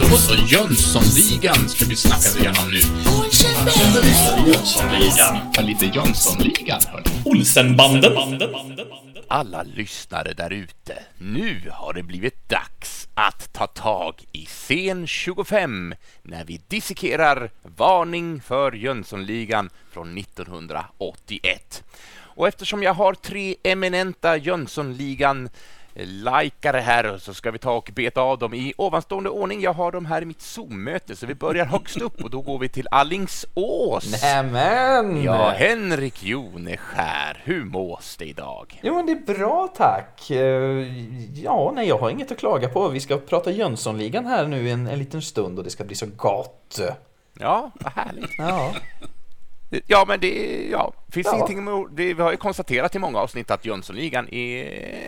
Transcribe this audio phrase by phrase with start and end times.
[0.00, 2.80] Då så, Jönssonligan ska vi snacka igenom nu.
[4.46, 5.38] Jönssonligan.
[5.54, 7.04] Ja, lite Jönssonligan, hörni.
[7.24, 8.12] Olsenbanden.
[9.28, 15.94] Alla lyssnare där ute, nu har det blivit dags att ta tag i scen 25
[16.22, 21.82] när vi dissekerar Varning för Jönssonligan från 1981.
[22.34, 25.48] Och eftersom jag har tre eminenta Jönssonligan
[25.94, 29.60] likare här så ska vi ta och beta av dem i ovanstående ordning.
[29.60, 32.58] Jag har dem här i mitt Zoom-möte så vi börjar högst upp och då går
[32.58, 34.22] vi till Allingsås.
[34.22, 35.22] Nämen!
[35.22, 38.80] Ja, Henrik Joneskär, hur mås det idag?
[38.82, 40.30] Jo men det är bra tack.
[40.30, 40.86] Eh,
[41.34, 42.88] Ja, nej jag har inget att klaga på.
[42.88, 46.06] Vi ska prata Jönssonligan här nu en, en liten stund och det ska bli så
[46.16, 46.80] gott.
[47.40, 48.30] Ja, vad härligt.
[48.38, 48.72] Ja,
[49.86, 51.34] Ja, men det ja, finns Ja.
[51.34, 54.64] ingenting med, det, Vi har ju konstaterat i många avsnitt att Jönssonligan är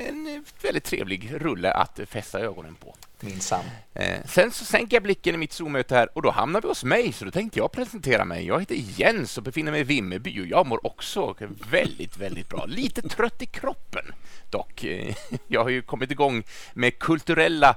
[0.09, 2.95] en väldigt trevlig rulle att fästa ögonen på.
[3.21, 3.65] minsann.
[3.95, 6.85] Eh, sen så sänker jag blicken i mitt Zoom-möte här och då hamnar vi hos
[6.85, 8.47] mig, så då tänkte jag presentera mig.
[8.47, 11.35] Jag heter Jens och befinner mig i Vimmerby och jag mår också
[11.71, 12.65] väldigt, väldigt bra.
[12.67, 14.05] Lite trött i kroppen
[14.51, 14.85] dock.
[14.85, 15.15] Eh,
[15.49, 16.43] Jag har ju kommit igång
[16.75, 17.77] med kulturella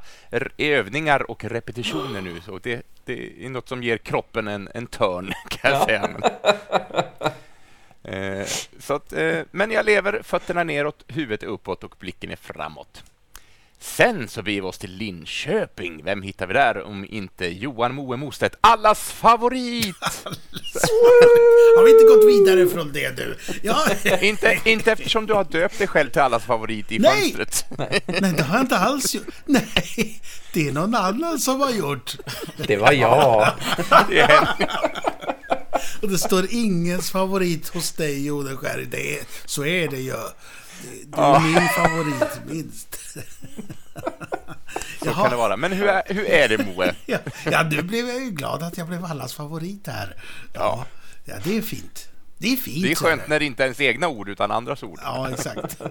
[0.58, 5.34] övningar och repetitioner nu, så det, det är något som ger kroppen en, en törn,
[5.50, 6.10] kan jag säga.
[8.08, 8.48] Men, eh,
[8.80, 13.04] så att, eh, men jag lever, fötterna neråt, huvudet är uppåt och blicken är framåt.
[13.80, 16.04] Sen så beger vi oss till Linköping.
[16.04, 19.96] Vem hittar vi där om inte Johan Moe Mostedt, allas favorit!
[21.78, 23.38] Har vi inte gått vidare från det du?
[23.62, 23.86] Ja,
[24.22, 27.22] inte, inte eftersom du har döpt dig själv till allas favorit i Nej!
[27.22, 27.66] fönstret.
[28.06, 29.28] nej det har jag inte alls gjort.
[29.46, 30.22] Nej,
[30.54, 32.16] det är någon annan som har gjort.
[32.58, 33.48] Det var jag.
[36.02, 38.88] Och det står ingens favorit hos dig Joneskär.
[38.92, 40.16] Det är, så är det ju.
[41.06, 43.18] Det är min favorit minst.
[45.04, 45.58] så kan det vara.
[45.58, 46.96] Men hur är, hur är det Moe?
[47.06, 47.18] Ja,
[47.52, 50.16] ja, nu blev jag ju glad att jag blev allas favorit här.
[50.54, 50.86] Ja.
[51.26, 52.10] Ja, det är fint.
[52.38, 52.84] Det är fint.
[52.84, 53.30] Det är skönt det.
[53.30, 55.00] när det inte är ens egna ord utan andras ord.
[55.04, 55.82] Ja, exakt.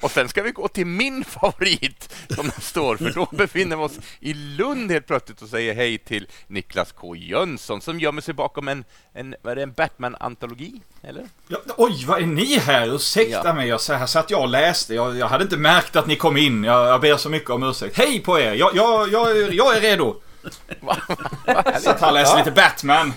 [0.00, 3.82] Och sen ska vi gå till min favorit som det står, för då befinner vi
[3.82, 8.34] oss i Lund helt plötsligt och säger hej till Niklas K Jönsson som gömmer sig
[8.34, 8.84] bakom en,
[9.14, 11.26] en, vad en Batman-antologi, eller?
[11.48, 12.94] Ja, oj, vad är ni här?
[12.94, 13.52] Ursäkta Ja.
[13.52, 14.94] mig, jag, så här satt jag och läste.
[14.94, 16.64] Jag, jag hade inte märkt att ni kom in.
[16.64, 17.96] Jag, jag ber så mycket om ursäkt.
[17.96, 18.52] Hej på er!
[18.54, 20.16] Jag, jag, jag, är- jag är redo.
[21.80, 23.12] Satt här och läste lite Batman.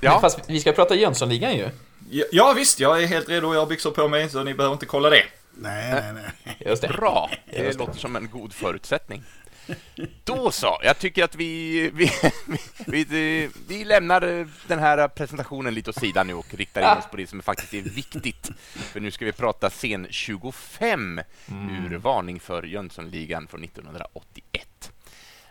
[0.00, 1.68] Ja, Fast vi ska prata Jönssonligan ju.
[2.10, 3.54] Ja, ja visst, jag är helt redo.
[3.54, 5.24] Jag har byxor på mig, så ni behöver inte kolla det.
[5.54, 6.12] Nej, nej,
[6.44, 6.56] nej.
[6.58, 6.88] Just det.
[6.88, 7.30] bra.
[7.50, 9.24] Det låter som en god förutsättning.
[10.24, 12.10] Då så, jag tycker att vi, vi,
[12.86, 17.10] vi, vi, vi lämnar den här presentationen lite åt sidan nu och riktar in oss
[17.10, 18.50] på det som faktiskt är viktigt.
[18.74, 21.20] För nu ska vi prata scen 25
[21.70, 24.92] ur Varning för Jönssonligan från 1981.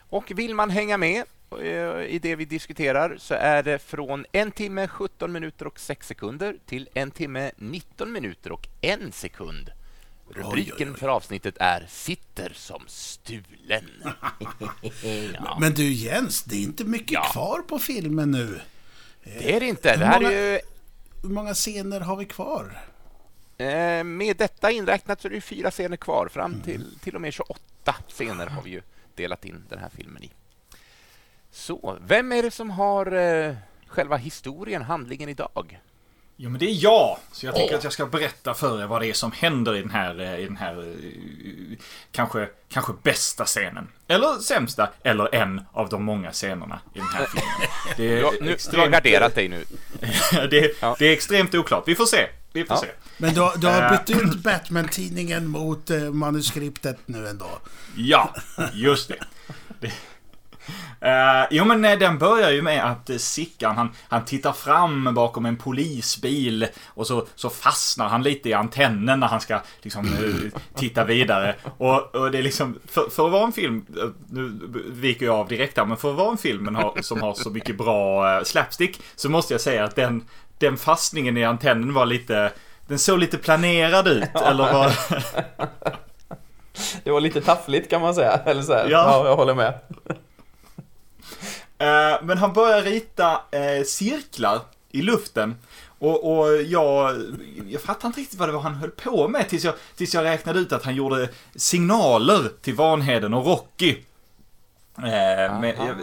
[0.09, 1.23] Och vill man hänga med
[1.61, 6.07] eh, i det vi diskuterar så är det från en timme 17 minuter och 6
[6.07, 9.69] sekunder till en timme 19 minuter och en sekund.
[10.29, 13.89] Rubriken för avsnittet är Sitter som stulen.
[15.33, 17.23] ja, Men du Jens, det är inte mycket Ja.
[17.31, 18.61] kvar på filmen nu.
[19.23, 19.97] det är det inte.
[19.97, 20.59] Det här är ju,
[21.23, 22.79] Hur många scener har vi kvar?
[23.57, 26.27] eh, med detta inräknat så är det fyra scener kvar.
[26.27, 28.81] Fram till, till och med 28 scener har vi ju
[29.17, 30.31] delat in den här filmen i.
[31.51, 33.55] Så, vem är det som har eh,
[33.87, 35.79] själva historien, handlingen idag?
[36.39, 37.17] Jo, men det är jag.
[37.31, 39.81] Så jag tänker att jag ska berätta för er vad det är som händer i
[39.81, 41.77] den här, eh, i den här eh,
[42.11, 43.87] kanske, kanske bästa scenen.
[44.07, 47.69] Eller sämsta, eller en av de många scenerna i den här filmen.
[47.97, 49.65] Det är Du har, nu, du har extremt- garderat dig nu.
[50.49, 50.95] det, Ja.
[50.99, 51.83] det är extremt oklart.
[51.87, 52.27] Vi får se.
[52.53, 52.81] Vi får Ja.
[52.81, 52.87] se.
[53.17, 53.91] Men du, har- du har Eh.
[54.05, 57.59] bytt ut Batman-tidningen mot eh, manuskriptet nu ändå.
[57.95, 58.35] Ja,
[58.73, 59.15] just det.
[59.79, 59.91] det.
[61.01, 65.13] Eh, jo men eh, den börjar ju med att uh, Sickan han, han tittar fram
[65.13, 70.05] bakom en polisbil och så, så fastnar han lite i antennen när han ska liksom
[70.05, 71.55] eh, titta vidare.
[71.77, 74.59] Och, och det är liksom, för, för att vara en film, eh, nu
[74.91, 77.49] viker jag av direkt här, men för att vara en film har, som har så
[77.49, 80.23] mycket bra eh, slapstick så måste jag säga att den,
[80.57, 82.51] den fastningen i antennen var lite,
[82.87, 84.91] den såg lite planerad ut, eller vad?
[87.03, 88.39] Det var lite taffligt kan man säga.
[88.45, 88.87] Eller så här.
[88.89, 88.89] Ja.
[88.89, 89.73] ja, jag håller med.
[91.77, 94.59] Eh, men han börjar rita eh, cirklar
[94.91, 95.55] i luften.
[95.99, 97.15] Och, och jag,
[97.69, 100.23] jag fattar inte riktigt vad det var han höll på med tills jag, tills jag
[100.23, 103.95] räknade ut att han gjorde signaler till Vanheden och Rocky.
[104.97, 105.95] Eh, men, jag,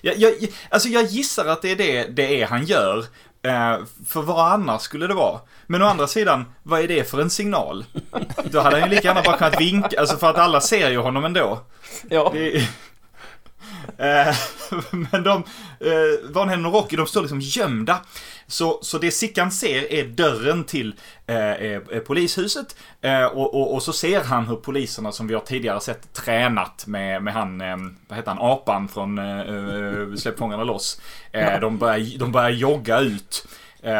[0.00, 2.98] jag, jag, alltså jag gissar att det är det, det är han gör.
[3.42, 5.40] Eh, för vad annars skulle det vara?
[5.66, 7.84] Men å andra sidan, vad är det för en signal?
[8.44, 10.98] Då hade han ju lika gärna bara kunnat vinka, alltså för att alla ser ju
[10.98, 11.60] honom ändå.
[12.10, 12.30] Ja.
[12.34, 12.68] Det,
[14.90, 15.44] men de,
[15.80, 18.00] eh, Vanheden och Rocky, de står liksom gömda.
[18.46, 20.94] Så, så det Sickan ser är dörren till
[21.26, 22.76] eh, eh, polishuset.
[23.00, 26.86] Eh, och, och, och så ser han hur poliserna som vi har tidigare sett tränat
[26.86, 27.76] med, med han, eh,
[28.08, 31.00] vad heter han, apan från eh, eh, Släpp fångarna loss.
[31.32, 33.46] Eh, de, börjar, de börjar jogga ut.
[33.84, 33.92] Eh,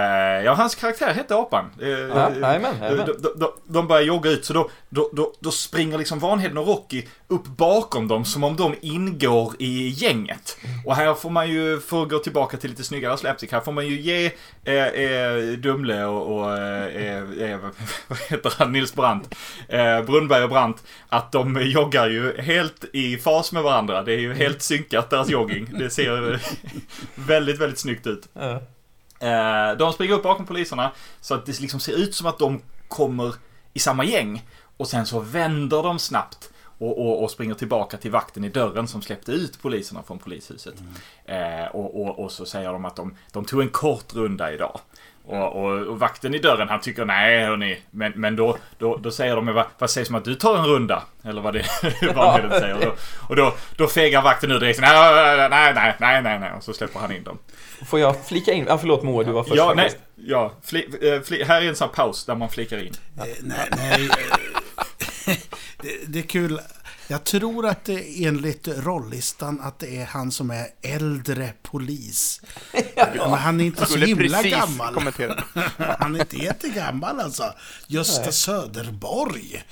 [0.44, 1.70] ja, hans karaktär hette Apan.
[1.80, 5.98] Eh, Ja, jajamän, de, de, de, börjar jogga ut, så då, då, då, då springer
[5.98, 10.56] liksom Vanheden och Rocky upp bakom dem som om de ingår i gänget.
[10.86, 13.72] Och här får man ju, för att gå tillbaka till lite snyggare slapstick, här får
[13.72, 14.30] man ju ge
[14.64, 17.58] eh, eh, Dumle och, och eh, eh,
[18.08, 19.34] vad heter han, Nils Brandt,
[19.68, 24.02] eh, Brunnberg och Brandt, att de joggar ju helt i fas med varandra.
[24.02, 25.68] Det är ju helt synkat deras jogging.
[25.78, 26.40] Det ser
[27.14, 28.28] väldigt, väldigt snyggt ut.
[29.22, 30.90] Eh, de springer upp bakom poliserna
[31.20, 33.34] så att det liksom ser ut som att de kommer
[33.72, 34.46] i samma gäng.
[34.76, 38.88] Och sen så vänder de snabbt och, och, och springer tillbaka till vakten i dörren
[38.88, 40.74] som släppte ut poliserna från polishuset.
[41.24, 44.80] Eh, och, och, och så säger de att de, de tog en kort runda idag.
[45.24, 47.78] Och, och, och vakten i dörren han tycker nej hörni.
[47.90, 50.66] Men, men då, då, då säger de vad, vad sägs om att du tar en
[50.66, 51.02] runda?
[51.24, 51.64] Eller vad det
[52.14, 52.74] vad det säger.
[52.74, 52.94] Och, då,
[53.28, 54.80] och då, då fegar vakten ur direkt.
[54.80, 56.52] Nej, nej, nej, nej, nej, nej.
[56.56, 57.38] Och så släpper han in dem.
[57.86, 58.64] Får jag flika in?
[58.68, 60.52] Ja, förlåt Moa, du var först Ja, nej, ja.
[60.62, 62.92] Fli, eh, fli, här är en sån här paus där man flikar in.
[63.18, 64.08] Eh, Nej, nej.
[64.08, 65.34] eh,
[65.82, 66.60] det, det är kul.
[67.12, 72.40] Jag tror att det enligt rollistan att det är han som är äldre polis.
[72.96, 74.94] Men han är inte så himla gammal.
[74.94, 75.44] kommentera.
[75.98, 77.54] Han är inte jättegammal alltså.
[77.86, 79.64] Gösta Söderborg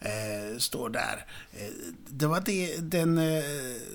[0.00, 1.26] eh, står där.
[1.52, 1.66] Eh,
[2.08, 3.42] det var det, den eh,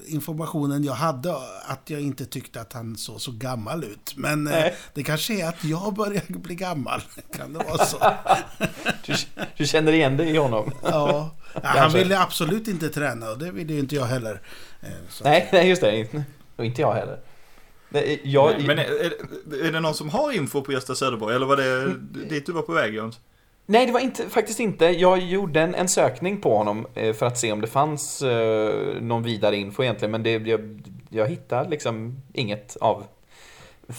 [0.07, 1.35] informationen jag hade,
[1.65, 4.13] att jag inte tyckte att han såg så gammal ut.
[4.15, 7.01] Men eh, det kanske är att jag börjar bli gammal.
[7.37, 7.97] Kan det vara så?
[9.05, 9.13] Du,
[9.57, 10.71] du känner igen dig i honom?
[10.83, 11.35] Ja.
[11.53, 14.41] Ja, han ville absolut inte träna och det ville ju inte jag heller.
[14.81, 14.89] Eh.
[15.23, 16.07] Nej, nej, just det.
[16.55, 17.19] Och inte jag heller.
[17.89, 19.13] Nej, jag, Men är, är,
[19.67, 21.35] är det någon som har info på Gösta Söderborg?
[21.35, 21.93] Eller var det
[22.29, 23.19] dit du var på väg Jöns?
[23.65, 24.85] Nej, det var inte, faktiskt inte.
[24.85, 29.01] Jag gjorde en, en sökning på honom eh, för att se om det fanns eh,
[29.01, 30.11] någon vidare info egentligen.
[30.11, 33.03] Men det, jag, jag hittade liksom inget av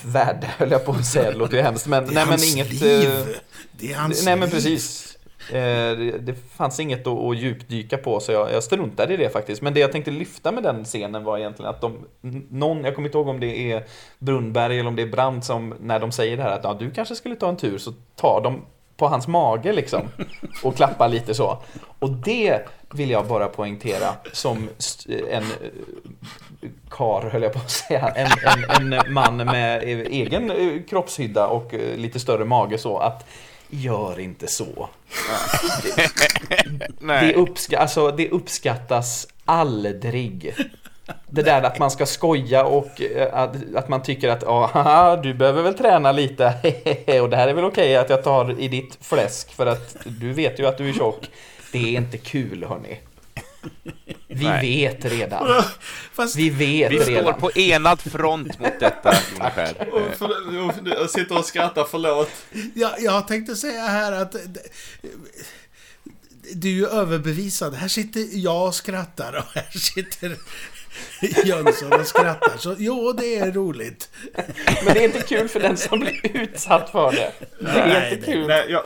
[0.04, 1.30] värde, höll jag på att säga.
[1.30, 1.86] Det låter ju hemskt.
[1.86, 2.72] Men, nej, men inget...
[2.72, 3.10] liv.
[3.10, 3.26] eh,
[3.72, 5.18] Det är hans nej, men precis.
[5.50, 9.30] Eh, det, det fanns inget att, att djupdyka på, så jag, jag struntade i det
[9.30, 9.62] faktiskt.
[9.62, 11.98] Men det jag tänkte lyfta med den scenen var egentligen att de...
[12.50, 13.84] Någon, jag kommer inte ihåg om det är
[14.18, 16.90] Brunnberg eller om det är Brandt som, när de säger det här att ja, du
[16.90, 18.62] kanske skulle ta en tur, så tar de
[18.96, 20.02] på hans mage liksom
[20.62, 21.62] och klappar lite så.
[21.98, 22.60] Och det
[22.90, 24.68] vill jag bara poängtera som
[25.30, 28.08] en eh, kar höll jag på att säga.
[28.08, 28.30] En,
[28.68, 33.26] en, en man med egen eh, kroppshydda och eh, lite större mage så att
[33.70, 34.88] gör inte så.
[35.82, 37.34] Det, Nej.
[37.34, 40.54] uppska, alltså, det uppskattas aldrig.
[41.30, 45.16] Det där att man ska skoja och eh, att, att man tycker att ja, haha,
[45.16, 46.46] du behöver väl träna lite
[47.22, 50.32] och det här är väl okej att jag tar i ditt fläsk för att du
[50.32, 51.30] vet ju att du är tjock.
[51.72, 53.00] Det är inte kul hörni.
[54.28, 54.60] Vi Nej.
[54.88, 55.62] vet redan.
[56.12, 57.40] Fast Vi vet Vi står redan.
[57.40, 59.14] på enad front mot detta.
[59.56, 59.70] Eh,
[60.84, 62.30] Jag sitter och skrattar, förlåt.
[62.74, 64.60] jag, jag tänkte säga här att det-
[66.54, 67.74] du är ju överbevisad.
[67.74, 70.36] Här sitter jag och skrattar och här sitter
[71.44, 72.56] Jönsson och skrattar.
[72.58, 74.10] Så jo, det är roligt.
[74.84, 77.32] Men det är inte kul för den som blir utsatt för det.
[77.60, 78.46] Det är Nej, inte det- kul.
[78.46, 78.82] Nej, jag,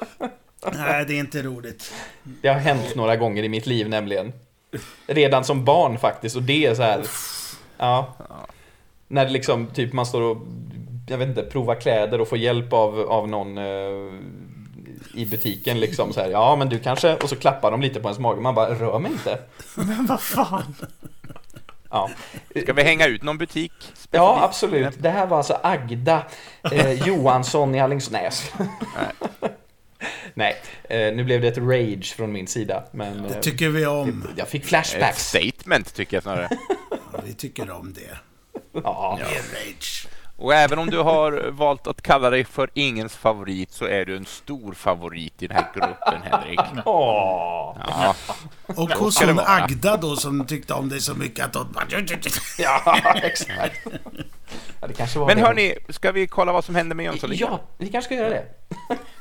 [0.76, 1.92] Nej, det är inte roligt.
[2.22, 4.32] Det har hänt några gånger i mitt liv nämligen.
[5.06, 7.02] Redan som barn faktiskt och det är så här.
[7.78, 8.14] Ja.
[9.08, 10.36] När det liksom typ man står och
[11.08, 14.12] jag vet inte, provar kläder och får hjälp av, av någon eh,
[15.14, 16.30] i butiken liksom så här.
[16.30, 18.40] Ja men du kanske, och så klappar de lite på ens mage.
[18.40, 19.38] Man bara, rör mig inte.
[19.74, 20.74] men vad fan.
[21.90, 22.10] Ja,
[22.62, 23.72] Ska vi hänga ut någon butik?
[24.10, 24.94] ja absolut.
[24.98, 26.22] Det här var alltså Agda
[26.72, 28.52] eh, Johansson i Alingsås.
[28.96, 29.12] Nej,
[30.34, 30.56] Nej
[30.88, 32.84] eh, nu blev det ett rage från min sida.
[32.92, 34.28] Men eh, Det tycker vi om.
[34.36, 35.28] jag fick Ett flashbacks.
[35.28, 36.48] statement, tycker jag snarare.
[37.24, 38.18] Vi tycker om det.
[38.84, 39.18] Ja.
[39.20, 40.08] Det är rage.
[40.40, 44.16] Och även om du har valt att kalla dig för ingens favorit så är du
[44.16, 46.60] en stor favorit i den här gruppen, Henrik.
[46.86, 47.76] Åh.
[47.88, 48.14] Ja,
[48.66, 49.38] Och hos hon.
[49.46, 51.84] Agda då som tyckte om dig så mycket att hon bara...
[52.58, 53.86] Ja, exakt.
[54.80, 55.42] Ja, det kanske var Men det.
[55.42, 57.30] hörni, ska vi kolla vad som hände med Jönsson?
[57.32, 58.44] Ja, vi kanske ska göra det.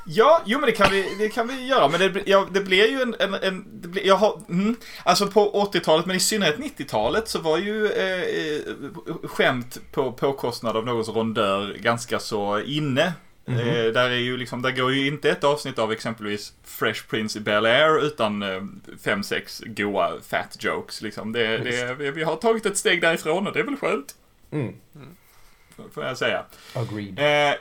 [0.06, 1.88] Ja, jo men det kan vi, det kan vi göra.
[1.88, 3.14] Men det, blir- ja, det blir ju en...
[3.20, 7.38] en, en det blir, jag har, mm, alltså på 80-talet, men i synnerhet 90-talet, så
[7.38, 13.12] var ju eh, eh, skämt på påkostnad av någons rondör ganska så inne.
[13.44, 13.58] Mhm.
[13.58, 17.38] Eh, där är ju liksom, där går ju inte ett avsnitt av exempelvis Fresh Prince
[17.38, 18.62] i Bel-Air utan eh,
[19.04, 21.32] fem, sex goa fat jokes liksom.
[21.32, 24.14] Det, det, vi, har tagit ett steg därifrån och det är väl skönt,
[24.50, 24.74] Mm.
[25.94, 26.44] får- jag säga.
[26.74, 27.18] Agreed.
[27.18, 27.54] Eh,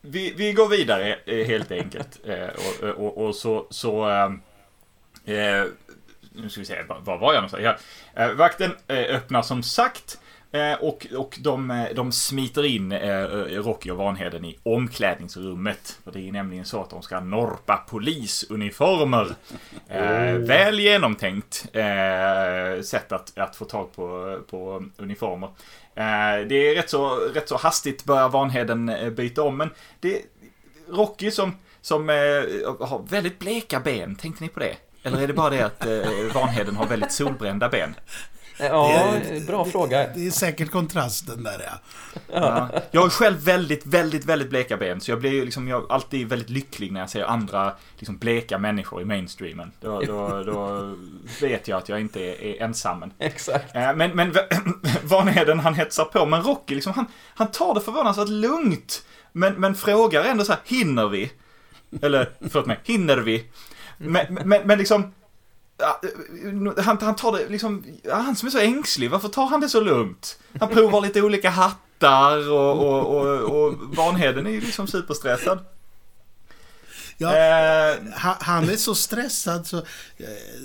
[0.00, 2.20] vi, vi går vidare eh, helt enkelt.
[2.26, 2.48] Eh,
[2.82, 3.66] och, och, och så...
[3.70, 4.08] så
[5.24, 5.64] eh,
[6.36, 7.78] nu ska vi se, var, var jag någonstans?
[8.14, 8.34] Ja.
[8.34, 10.18] Vakten öppnar som sagt.
[10.54, 13.26] Eh, och och de, eh, de smiter in eh,
[13.62, 15.98] Rocky och Vanheden i omklädningsrummet.
[16.04, 19.34] För det är nämligen så att de ska norpa polisuniformer.
[19.88, 21.66] Eh, väl genomtänkt
[22.82, 25.48] sätt att, att få tag på, på uniformer.
[26.48, 29.70] Det är rätt så, rätt så hastigt börjar Vanheden byta om, men
[30.00, 30.22] det
[30.88, 32.08] Rocky som, som
[32.80, 34.76] har väldigt bleka ben, tänkte ni på det?
[35.06, 37.94] Eller är det bara det att eh, Vanheden har väldigt solbrända ben?
[38.58, 40.06] Ja, Det- bra fråga.
[40.14, 41.78] Det är säkert kontrasten där ja.
[42.32, 42.68] Ja.
[42.90, 45.92] Jag har själv väldigt, väldigt, väldigt bleka ben, så jag blir ju liksom, jag är
[45.94, 49.72] alltid väldigt lycklig när jag ser andra liksom bleka människor i mainstreamen.
[49.80, 50.94] Då, då, då
[51.40, 53.04] vet jag att jag inte är, är ensam.
[53.18, 53.74] Exakt.
[53.76, 54.34] Eh, Men, men
[55.02, 59.04] Vanheden han hetsar på, men Rocky liksom, han, han tar det förvånansvärt lugnt.
[59.32, 61.32] Men, men frågar ändå så här, hinner vi?
[62.02, 63.44] Eller, förlåt mig, hinner vi?
[63.98, 65.14] Men, men, men liksom,
[65.80, 69.60] Eh, eh, han, han tar det liksom, han som är så ängslig, varför tar han
[69.60, 70.38] det så lugnt?
[70.60, 75.58] Han provar lite olika hattar och, och, och, och Vanheden är ju liksom superstressad
[77.18, 79.84] ja Eh, ha- han är så stressad så, eh,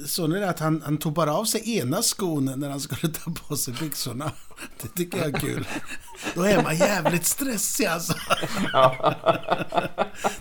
[0.05, 2.79] så nu är det att han, han tog bara av sig ena skon när han
[2.79, 4.31] skulle ta på sig byxorna.
[4.81, 5.67] Det tycker jag är kul.
[6.35, 8.13] Då är man jävligt stressig alltså.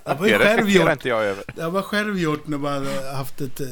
[0.04, 0.92] Det var ju Det själv reflekterar gjort.
[0.92, 1.44] inte jag över.
[1.56, 3.66] Det har man själv gjort när man haft ett eh,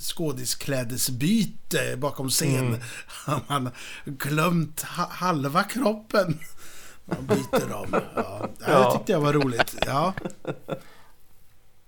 [0.00, 2.82] skådisklädesbyte bakom scen.
[3.26, 3.70] Man har
[4.06, 6.38] glömt ha- halva kroppen.
[7.04, 8.00] Man byter om.
[8.14, 8.48] Ja.
[8.66, 9.74] Ja, det tyckte jag var roligt.
[9.86, 10.14] Ja.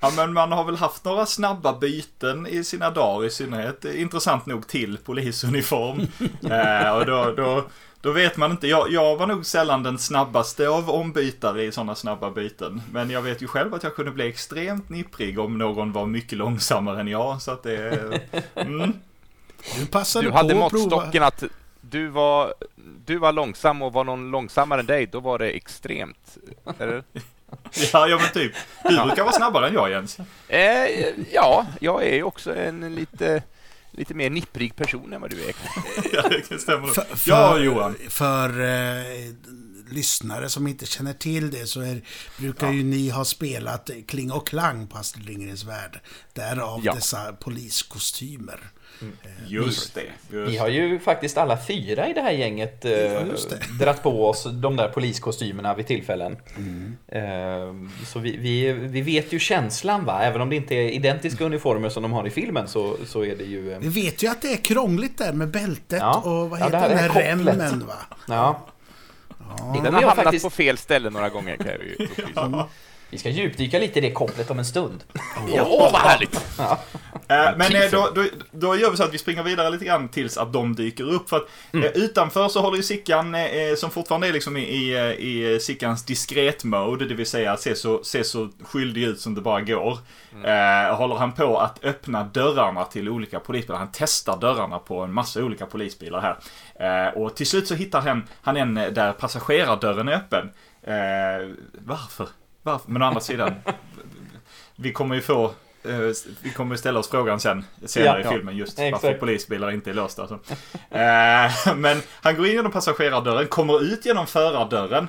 [0.01, 4.47] Ja men man har väl haft några snabba byten i sina dagar i synnerhet intressant
[4.47, 6.01] nog till polisuniform.
[6.51, 7.65] eh, och då, då,
[8.01, 11.95] då vet man inte, jag, jag var nog sällan den snabbaste av ombytare i sådana
[11.95, 12.83] snabba byten.
[12.93, 16.39] Men jag vet ju själv att jag kunde bli extremt nipprig om någon var mycket
[16.39, 17.43] långsammare än jag.
[17.43, 18.21] Så att det...
[18.55, 18.93] Mm.
[19.79, 20.97] Du passade Du hade på att prova.
[20.97, 21.45] måttstocken att
[21.81, 22.55] du var,
[23.07, 26.39] du var långsam och var någon långsammare än dig, då var det extremt.
[26.79, 27.05] Eller?
[27.93, 28.53] Ja, ja men typ.
[28.83, 30.19] Du brukar vara snabbare än jag Jens.
[30.49, 30.61] Eh,
[31.33, 33.43] ja, jag är ju också en lite,
[33.91, 35.55] lite mer nipprig person än vad du är.
[36.13, 36.87] Ja, det stämmer.
[36.87, 37.97] För, för, Ja, Johan.
[38.09, 39.33] För eh,
[39.91, 42.03] lyssnare som inte känner till det så är,
[42.39, 46.01] brukar ju ni ha spelat Kling och Klang på Astrid Lindgrens Värld.
[46.33, 46.95] Därav Ja.
[46.95, 48.61] dessa poliskostymer.
[49.47, 50.03] Just det.
[50.37, 50.53] Just.
[50.53, 53.85] Vi har ju faktiskt alla fyra i det här gänget eh, just det.
[53.85, 56.37] dratt på oss de där poliskostymerna vid tillfällen.
[56.57, 56.97] Mm.
[57.09, 61.45] Eh, så vi, vi, vi vet ju känslan va, även om det inte är identiska
[61.45, 63.73] uniformer som de har i filmen så, så är det ju...
[63.73, 66.17] Eh, Vi vet ju att det är krångligt där med bältet Ja.
[66.25, 67.95] och vad Ja, heter det här den är här remmen va?
[68.29, 68.67] ja.
[69.75, 70.45] Det Den har hamnat faktiskt...
[70.45, 72.69] på fel ställe några gånger kan jag ju upplysa.
[73.11, 75.05] Vi ska djupdyka lite i det kopplet om en stund.
[75.49, 76.41] Åh, vad härligt!
[77.29, 80.09] Eh, men eh, då, då, då gör vi så att vi springer vidare lite grann
[80.09, 81.29] tills att de dyker upp.
[81.29, 84.95] För att eh, utanför så håller ju Sickan, eh, som fortfarande är liksom i, i,
[84.95, 89.35] eh, i Sickans diskret mode, det vill säga se så, se så skyldig ut som
[89.35, 89.99] det bara går.
[90.45, 93.79] Eh, håller han på att öppna dörrarna till olika polisbilar.
[93.79, 96.37] Han testar dörrarna på en massa olika polisbilar här.
[97.07, 100.51] Eh, och till slut så hittar han, han en eh, där passagerardörren är öppen.
[100.83, 102.29] Eh, varför?
[102.67, 102.91] Varför?
[102.91, 103.55] Men å andra sidan,
[104.77, 105.45] vi kommer ju få
[105.85, 105.99] eh,
[106.43, 108.31] vi kommer ställa oss frågan sen, senare Ja.
[108.31, 108.93] i filmen, just Exakt.
[109.05, 110.23] varför polisbilar inte är låsta.
[110.23, 110.35] Alltså.
[110.91, 115.09] Eh, men han går in genom passagerardörren, kommer ut genom förardörren.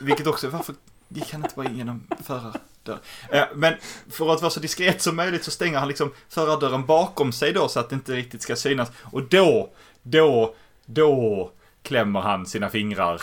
[0.00, 0.74] Vilket också, varför
[1.08, 3.00] gick han inte bara in genom förardörren?
[3.30, 3.74] Eh, men
[4.10, 7.68] för att vara så diskret som möjligt så stänger han liksom förardörren bakom sig då
[7.68, 8.92] så att det inte riktigt ska synas.
[9.02, 9.70] Och då,
[10.02, 10.54] då,
[10.86, 11.50] då
[11.84, 13.20] klämmer han sina fingrar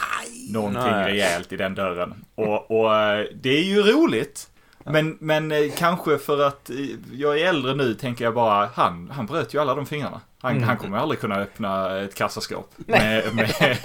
[0.51, 1.05] någonting Nej.
[1.05, 2.25] rejält i den dörren.
[2.35, 4.47] Och, och eh, det är ju roligt.
[4.85, 6.75] Men, men eh, kanske för att eh,
[7.13, 10.21] jag är äldre nu tänker jag bara, han, han bröt ju alla de fingrarna.
[10.41, 10.63] Han, Mm.
[10.63, 12.69] han kommer aldrig kunna öppna ett kassaskåp.
[12.75, 13.49] Med, med,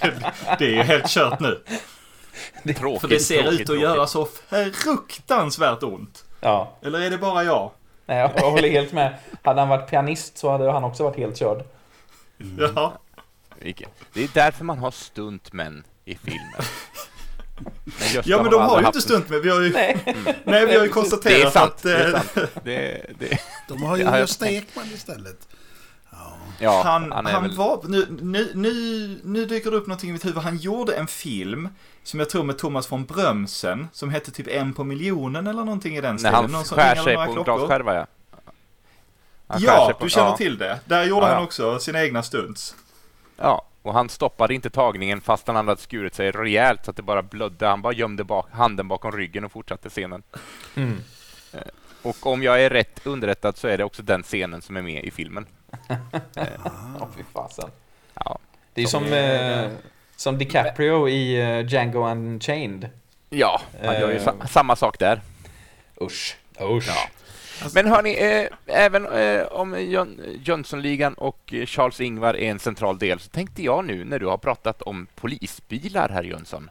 [0.59, 1.61] det är ju helt kört nu.
[2.75, 3.83] Tråkigt, För det ser tråkigt, ut att tråkigt.
[3.83, 4.29] göra så
[4.73, 6.25] fruktansvärt ont.
[6.41, 7.71] Ja, Eller är det bara jag?
[8.07, 9.15] nej, jag håller helt med.
[9.43, 11.65] Hade han varit pianist så hade han också varit helt körd.
[12.75, 12.93] Ja.
[14.13, 16.57] Det är därför man har stuntmän i filmer.
[17.85, 19.41] Men Ja men de har ju inte en- stunt med.
[19.43, 19.97] Vi har ju, Nej.
[20.45, 21.73] nej, vi har ju Det är konstaterat sant.
[21.73, 21.83] att...
[21.83, 22.51] Det är eh, sant.
[22.65, 25.49] Det, det, De har ju Gösta Ekman istället.
[26.61, 27.57] Ja, han, han han, väl...
[27.57, 30.43] var, nu, nu, nu, nu dyker det upp någonting i mitt huvud.
[30.43, 31.69] Han gjorde en film
[32.03, 35.97] som jag tror med Thomas von Brömsen som hette typ en på miljonen eller någonting
[35.97, 36.35] i den När stilen.
[36.35, 37.57] han Någon som skär sig på en klockor.
[37.59, 38.07] glasskärva, ja.
[39.49, 40.37] Han Ja, på- du känner ja.
[40.37, 40.81] till det.
[40.85, 42.75] Där gjorde Ja, han också sina egna stunts.
[43.37, 47.03] Ja, och han stoppade inte tagningen fast han hade skurit sig rejält så att det
[47.03, 47.67] bara blödde.
[47.67, 50.23] Han bara gömde bak, handen bakom ryggen och fortsatte scenen.
[50.75, 50.97] Mm.
[52.03, 55.05] Och om jag är rätt underrättad så är det också den scenen som är med
[55.05, 55.47] i filmen.
[57.01, 57.71] Åh, fy fasen.
[58.15, 58.39] Ja,
[58.75, 59.71] Det är Som som, eh,
[60.17, 62.89] som DiCaprio i eh, Django Unchained.
[63.31, 64.23] ja han gör ju Eh.
[64.25, 65.21] sa- samma sak där.
[66.01, 66.37] Usch.
[66.61, 66.89] Usch.
[66.89, 67.09] Ja.
[67.75, 72.99] Men hörni, eh, även eh, om Jön, Jönssonligan och eh, Charles Ingvar är en central
[72.99, 76.71] del så tänkte jag nu när du har pratat om polisbilar, herr Jönsson,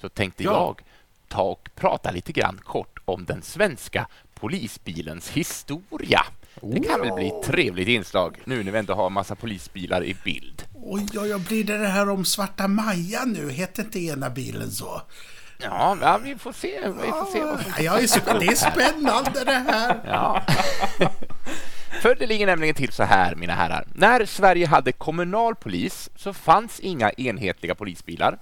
[0.00, 0.50] så tänkte Ja.
[0.52, 0.82] jag
[1.28, 6.20] ta och prata lite grann kort om den svenska polisbilens historia.
[6.60, 10.16] Det kan väl bli ett trevligt inslag nu när vi ändå har massa polisbilar i
[10.24, 10.62] bild.
[10.74, 13.50] Oj, oj, oj, blir det det här om Svarta Maja nu?
[13.50, 15.02] Hette inte ena bilen så?
[15.64, 16.80] Ja, ja vi får se.
[17.02, 20.00] Vi får se vad som Ja, det är spännande det här.
[20.06, 20.42] Ja.
[22.02, 23.86] För det ligger nämligen till så här, mina herrar.
[23.94, 28.38] När Sverige hade kommunal polis så fanns inga enhetliga polisbilar.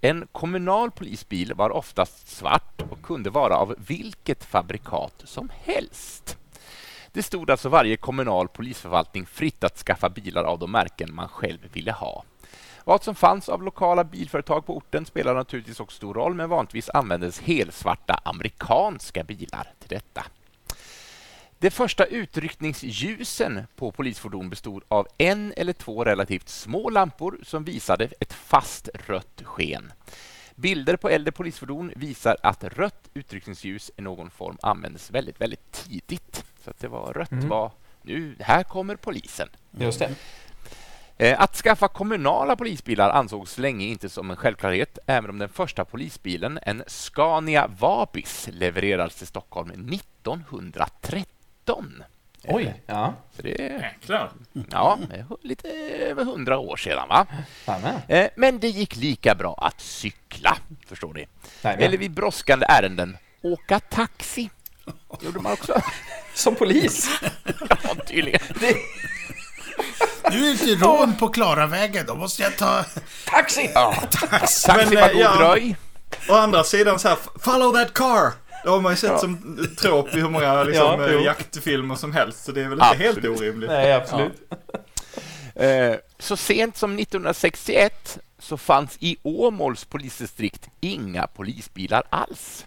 [0.00, 6.38] En kommunal polisbil var oftast svart och kunde vara av vilket fabrikat som helst.
[7.18, 11.58] Det stod alltså varje kommunal polisförvaltning fritt att skaffa bilar av de märken man själv
[11.72, 12.24] ville ha.
[12.84, 16.90] Vad som fanns av lokala bilföretag på orten spelade naturligtvis också stor roll, men vanligtvis
[16.90, 20.24] användes helsvarta amerikanska bilar till detta.
[21.58, 28.08] De första utryckningsljusen på polisfordon bestod av en eller två relativt små lampor som visade
[28.20, 29.92] ett fast rött sken.
[30.54, 36.44] Bilder på äldre polisfordon visar att rött utryckningsljus i någon form användes väldigt, väldigt tidigt.
[36.68, 37.70] Så att det var rött var
[38.02, 39.48] nu, här kommer polisen.
[39.78, 40.10] Just det.
[41.18, 45.84] Eh, Att skaffa kommunala polisbilar ansågs länge inte som en självklarhet, även om den första
[45.84, 52.02] polisbilen, en Scania Vabis, levererades till Stockholm 1913.
[52.44, 52.82] Oj.
[52.86, 53.14] Ja.
[53.36, 54.30] Så det är Jäklar.
[54.70, 54.98] ja,
[55.42, 55.68] lite
[56.10, 57.08] över hundra år sedan.
[57.08, 57.26] Va?
[58.08, 61.26] Eh, Men det gick lika bra att cykla, förstår ni.
[61.62, 64.50] Eller vid brådskande ärenden, åka taxi.
[65.20, 65.80] gjorde man också.
[66.34, 67.08] Som polis.
[67.82, 68.40] ja, tydligen.
[70.30, 72.84] Nu är det rån på Klaravägen, då måste jag ta
[73.24, 73.70] Taxi!
[74.30, 75.36] Taxi Men, var eh, god ja.
[75.36, 75.76] dröj.
[76.28, 78.32] Å andra sidan så här, follow that car!
[78.64, 82.44] Det har man ju sett som trop i hur många liksom, Ja, jaktfilmer som helst,
[82.44, 83.70] så det är väl inte helt orimligt.
[83.70, 84.32] Nej, absolut.
[85.54, 92.66] Eh, Så sent som 1961 så fanns i Åmåls polisdistrikt inga polisbilar alls.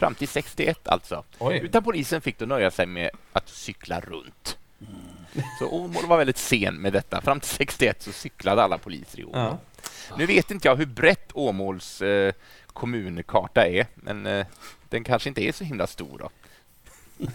[0.00, 1.24] Fram till 61 alltså.
[1.38, 1.60] Oj.
[1.62, 4.58] Utan polisen fick då nöja sig med att cykla runt.
[5.58, 7.20] Så Åmål var väldigt sen med detta.
[7.20, 9.38] Fram till 61 så cyklade alla poliser i Åmål.
[9.38, 9.58] Ja.
[10.18, 12.32] Nu vet inte jag hur brett Åmåls eh,
[12.66, 14.46] kommunkarta är, men eh,
[14.88, 16.30] den kanske inte är så himla stor då.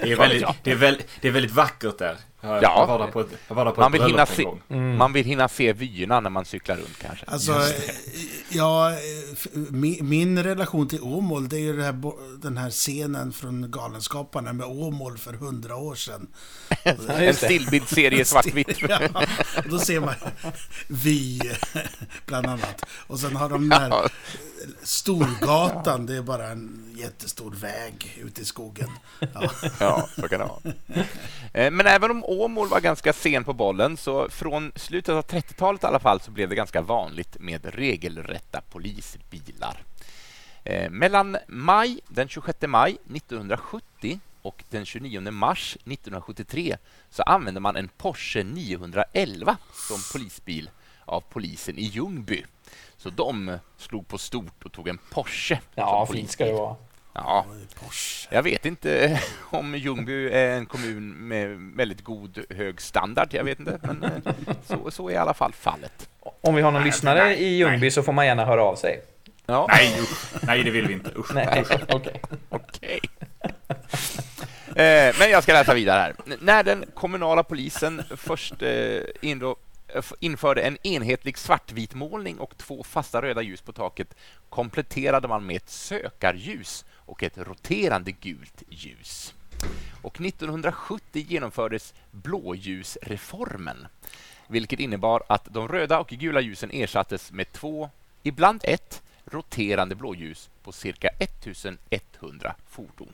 [0.00, 2.16] Det är, väldigt, det, är väldigt, det är väldigt vackert där.
[2.44, 2.62] Jag, Ja.
[2.62, 4.96] jag var där på ett, jag var där på Man vill, hinna se, gång.
[4.96, 7.26] man vill hinna se vyerna när man cyklar runt kanske.
[7.26, 7.94] Alltså, eh,
[8.48, 8.96] ja, eh,
[9.70, 14.52] min, min relation till Åmål, det är ju det här, den här scenen från Galenskaparna
[14.52, 16.26] med Åmål för hundra år sedan.
[17.08, 18.78] En stillbildsserie svartvitt.
[18.88, 18.98] Ja,
[19.64, 20.14] och då ser man
[20.88, 21.40] vi,
[22.26, 22.84] bland annat.
[23.06, 24.08] Och sen har de den här Ja.
[24.82, 28.88] Storgatan, det är bara en jättestor väg ute i skogen.
[29.34, 29.50] Ja.
[29.78, 30.60] Ja, så kan det vara.
[31.52, 35.82] Eh, Men även om Åmål var ganska sen på bollen, så från slutet av 30-talet
[35.82, 39.82] i alla fall, så blev det ganska vanligt med regelrätta polisbilar.
[40.64, 46.76] Eh, Mellan maj, den 26 maj 1970 och den 29 mars 1973
[47.10, 49.56] så använde man en Porsche 911
[49.88, 50.70] som polisbil
[51.04, 52.44] av polisen i Ljungby.
[52.96, 56.76] Så de slog på stort och tog en Porsche Ja, fint ska det vara.
[57.14, 57.46] Ja,
[58.30, 59.20] jag vet inte
[59.50, 63.28] om Ljungby är en kommun med väldigt god hög standard.
[63.34, 64.10] Jag vet inte, men eh,
[64.66, 66.08] så, så är i alla fall fallet.
[66.40, 69.02] Om vi har någon lyssnare i Ljungby så får man gärna höra av sig.
[69.46, 70.42] Ja, Nej, usch.
[70.42, 71.10] Nej, det vill vi inte.
[71.16, 71.34] Usch.
[71.34, 72.20] Nej, okej.
[72.48, 73.00] okej.
[74.76, 76.14] Eh, Men jag ska läsa vidare här.
[76.26, 79.00] N- När den kommunala polisen först eh,
[80.20, 84.14] införde en enhetlig svartvit målning och två fasta röda ljus på taket
[84.48, 89.34] kompletterade man med ett sökarljus och ett roterande gult ljus.
[90.02, 93.86] Och 1970 genomfördes blåljusreformen
[94.46, 97.90] vilket innebar att de röda och gula ljusen ersattes med två,
[98.22, 103.12] ibland ett, roterande blåljus på cirka 1100 fordon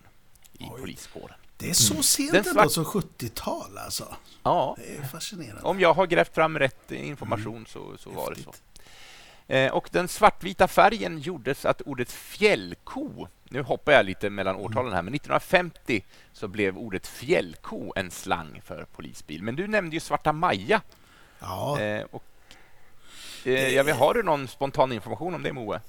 [0.53, 1.37] i poliskåren.
[1.57, 4.16] Det är så Den sent ändå svart- som 70-tal alltså.
[4.42, 5.62] Ja, Det är fascinerande.
[5.62, 8.55] om jag har grävt fram rätt information så, så var det så.
[9.51, 14.93] Eh, och den svartvita färgen gjordes att ordet fjällko, nu hoppar jag lite mellan årtalen
[14.93, 19.43] här, men 1950 så blev ordet fjällko en slang för polisbil.
[19.43, 20.81] Men du nämnde ju Svarta Maja.
[21.41, 22.25] Ja, Eh, och,
[23.45, 25.81] eh, jag har du någon spontan information om det, Moe?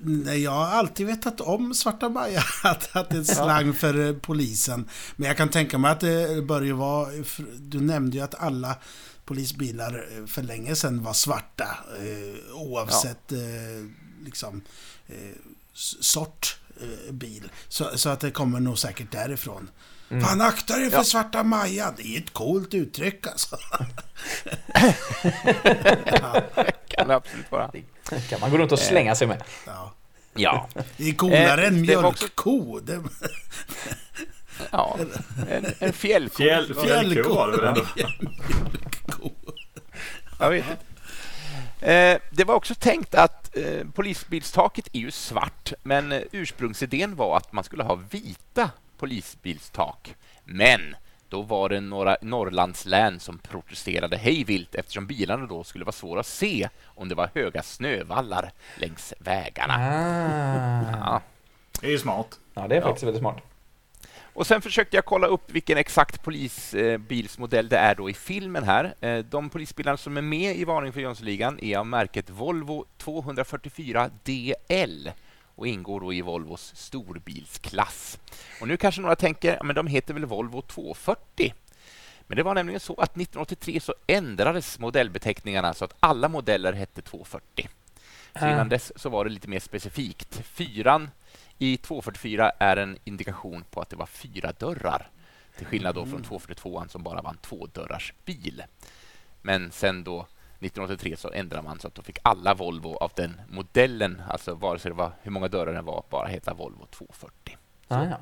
[0.00, 4.12] nej, jag har alltid vetat om Svarta Maja, att, att det är en slang för
[4.12, 4.88] polisen.
[5.16, 7.08] Men jag kan tänka mig att det börjar vara...
[7.58, 8.76] Du nämnde ju att alla
[9.28, 11.68] polisbilar eh, för länge sedan var svarta.
[11.98, 13.38] Eh, oavsett eh,
[14.24, 14.60] liksom
[15.08, 15.14] eh,
[16.00, 17.50] sort eh, bil.
[17.68, 19.70] Så, så att det kommer nog säkert därifrån.
[20.08, 21.04] Fan, akta dig för Ja.
[21.04, 21.94] Svarta Maja.
[21.96, 23.56] Det är ett coolt uttryck alltså.
[26.88, 27.70] Kan det absolut vara.
[28.28, 29.42] kan man gå runt och slänga sig med.
[29.66, 29.92] Ja.
[30.34, 32.80] Ja, Det är coolare Eh, än det var också- mjölkko.
[32.80, 33.00] Det,
[34.70, 34.98] ja.
[35.50, 36.36] En, en fjällko.
[36.36, 37.84] Fjäll, fjällko var det väl ändå?
[40.38, 40.84] Jag vet inte.
[41.80, 47.36] Eh, det var också tänkt att eh, polisbilstaket är ju svart, men eh, ursprungsidén var
[47.36, 50.14] att man skulle ha vita polisbilstak.
[50.44, 50.96] Men
[51.28, 56.26] då var det några Norrlandslän som protesterade hejvilt eftersom bilarna då skulle vara svåra att
[56.26, 59.74] se om det var höga snövallar längs vägarna.
[59.74, 60.98] Ah.
[60.98, 61.20] Ja.
[61.80, 62.38] Det är ju smart.
[62.54, 63.47] Ja, det är faktiskt väldigt smart.
[64.32, 68.94] Och sen försökte jag kolla upp vilken exakt polisbilsmodell det är då i filmen här.
[69.00, 74.10] Eh, De polisbilarna som är med i Varning för Jönssonligan är av märket Volvo 244
[74.24, 75.10] DL
[75.54, 78.18] och ingår då i Volvos storbilsklass.
[78.60, 81.54] Och nu kanske några tänker, men de heter väl Volvo 240?
[82.26, 87.02] Men det var nämligen så att 1983 så ändrades modellbeteckningarna så att alla modeller hette
[87.02, 87.68] 240.
[88.38, 88.50] Så Ah.
[88.52, 90.40] innan dess så var det lite mer specifikt.
[90.44, 91.10] Fyran
[91.58, 95.10] i 244 är en indikation på att det var fyra dörrar.
[95.56, 98.62] Till skillnad då från 242 som bara var en tvådörrars bil.
[99.42, 100.26] Men sen då
[100.60, 104.78] 1983 så ändrade man så att då fick alla Volvo av den modellen, alltså vare
[104.78, 107.56] sig det var hur många dörrar det var, bara heta Volvo 240.
[107.88, 108.18] Ah, ja.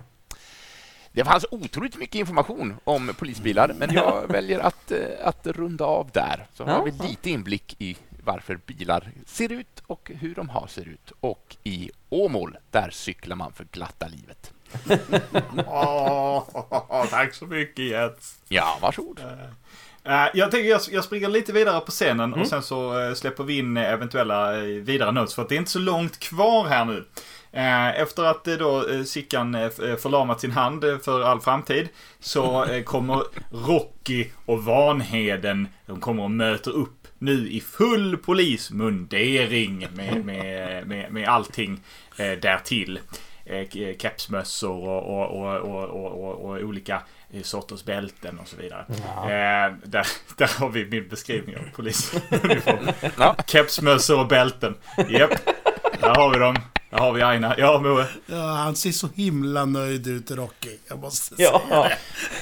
[1.13, 6.11] Det fanns otroligt mycket information om polisbilar, men jag väljer att, eh, att runda av
[6.13, 6.47] där.
[6.53, 7.97] Så har vi lite inblick i
[8.27, 11.13] varför bilar ser ut och hur de har ser ut.
[11.21, 14.53] Och i Åmål, där cyklar man för glatta livet.
[15.67, 16.45] Åh,
[17.11, 18.39] tack så mycket Jens.
[18.49, 19.21] Ja, varsågod.
[20.05, 22.41] Eh, jag tänker jag, jag springer lite vidare på scenen Mm.
[22.41, 25.59] och sen så eh, släpper vi in eventuella eh, vidare notes för att det är
[25.59, 27.05] inte så långt kvar här nu.
[27.97, 29.53] Efter att då Sickan
[29.99, 31.89] förlamat sin hand för all framtid
[32.21, 33.23] så kommer
[33.67, 41.13] Rocky och Vanheden, de kommer och möter upp nu i full polismundering med, med, med,
[41.13, 41.81] med allting
[42.17, 42.99] eh, därtill.
[43.45, 47.03] Eh, k- kepsmössor och, och, och, och, och, och, och olika
[47.33, 48.85] eh, sorters bälten och så vidare.
[48.89, 52.89] Eh, där, där har vi min beskrivning av polisuniform.
[53.19, 53.37] Ja.
[53.47, 54.75] Kepsmössor och bälten.
[55.09, 55.31] Japp,
[56.01, 56.57] där har vi dem.
[56.91, 57.55] Där har vi Aina.
[57.59, 58.07] Ja, Moe.
[58.27, 60.77] Ja, han ser så himla nöjd ut, Rocky.
[60.89, 61.61] Jag måste säga.
[61.71, 61.89] Ja.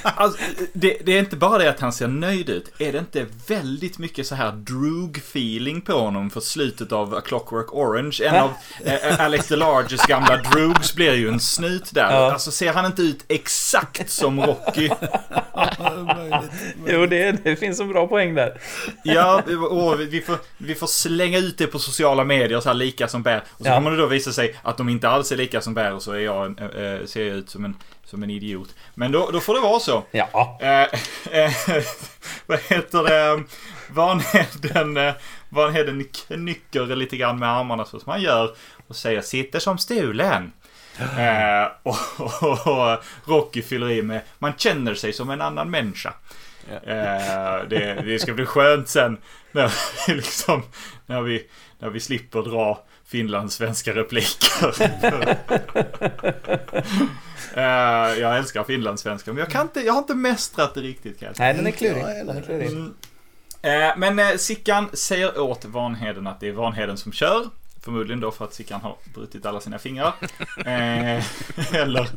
[0.01, 0.39] Alltså,
[0.73, 2.71] det, det är inte bara det att han ser nöjd ut.
[2.79, 7.73] Är det inte väldigt mycket så här droog-feeling på honom för slutet av A Clockwork
[7.73, 8.17] Orange?
[8.23, 8.49] En av
[8.85, 12.11] eh, Alex DeLarges gamla droogs blir ju en snut där.
[12.11, 12.31] Ja.
[12.33, 14.89] Alltså ser han inte ut exakt som Rocky?
[16.15, 16.51] Möjligt.
[16.87, 18.61] Jo, det, det finns en bra poäng där.
[19.03, 23.07] Ja, och vi får, vi får slänga ut det på sociala medier så här lika
[23.07, 23.43] som bär.
[23.51, 23.75] Och så Ja.
[23.75, 26.19] kommer det då visa sig att de inte alls är lika som bär så är
[26.19, 28.75] jag, äh, ser jag ut som en, som en idiot.
[28.93, 30.03] Men då, då får det vara så.
[30.11, 30.57] Ja.
[30.61, 30.81] Eh,
[31.39, 31.51] eh,
[32.45, 33.43] vad heter det?
[33.89, 35.13] Vanheden,
[35.49, 38.55] Vanheden knycker lite grann med armarna så som han gör
[38.87, 40.51] och säger sitter som stulen.
[40.99, 41.97] Eh, och,
[42.43, 46.13] och, och Rocky fyller i med man känner sig som en annan människa.
[46.69, 49.17] Eh, det, det ska bli skönt sen
[49.51, 49.71] när
[50.07, 50.63] vi, liksom,
[51.05, 51.47] när vi,
[51.79, 55.35] när vi slipper dra finlandssvenska repliker.
[57.57, 57.63] Eh,
[58.19, 61.35] jag älskar finlandssvenska men jag, kan inte, jag har inte mästrat det riktigt kan jag
[61.35, 61.47] säga.
[61.47, 62.03] Nej, den är klurig.
[62.03, 62.67] Den är klurig.
[62.67, 62.93] Mm.
[63.61, 67.49] Eh, Men eh, Sickan säger åt Vanheden att det är Vanheden som kör.
[67.81, 70.13] Förmodligen då för att Sickan har brutit alla sina fingrar.
[71.75, 72.09] Eller,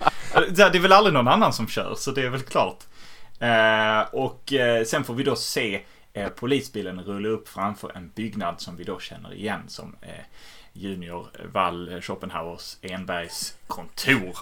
[0.51, 2.85] det är väl aldrig någon annan som kör, så det är väl klart.
[4.11, 4.53] Och
[4.87, 5.81] sen får vi då se
[6.37, 9.97] polisbilen rulla upp framför en byggnad som vi då känner igen som
[10.79, 14.39] Junior Wall Schopenhauers Enbergs kontor.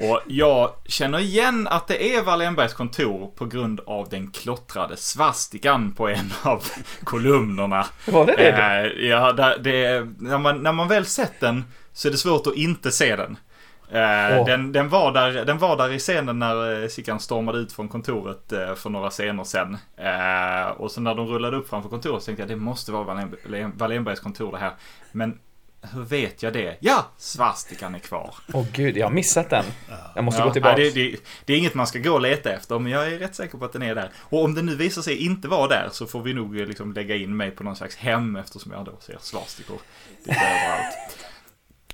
[0.00, 4.96] Och jag känner igen att det är Wall Enbergs kontor på grund av den klottrade
[4.96, 6.64] svastikan på en av
[7.04, 7.86] kolumnerna.
[8.06, 8.50] Var det det?
[8.50, 8.58] då?
[9.02, 12.56] Eh, ja, det, när, man, när man väl sett den så är det svårt att
[12.56, 13.36] inte se den.
[13.90, 14.46] Eh, Åh.
[14.46, 17.88] den, den, var där, den var där i scenen när eh, Sickan stormade ut från
[17.88, 19.76] kontoret eh, för några scener sen.
[19.96, 23.04] Eh, och så när de rullade upp framför kontoret så tänkte jag det måste vara
[23.04, 24.72] Wallén- Wallenbergs kontor det här.
[25.12, 25.38] Men
[25.92, 26.76] hur vet jag det?
[26.80, 28.34] Ja, svastikan är kvar.
[28.52, 29.64] Åh gud, jag har missat den.
[30.14, 30.76] Jag måste Ja, gå tillbaka.
[30.76, 33.18] nej, det, det, det är inget man ska gå och leta efter, men jag är
[33.18, 34.10] rätt säker på att den är där.
[34.18, 36.92] Och om den nu visar sig inte vara där så får vi nog eh, liksom
[36.92, 39.78] lägga in mig på någon slags hem eftersom jag då ser svastikor
[40.24, 40.96] lite överallt.